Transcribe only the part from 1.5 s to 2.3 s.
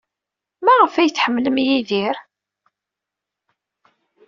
Yidir?